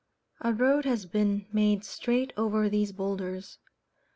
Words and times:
A 0.41 0.51
road 0.51 0.85
has 0.85 1.05
been 1.05 1.45
made 1.53 1.85
straight 1.85 2.33
over 2.35 2.67
these 2.67 2.91
boulders. 2.91 3.59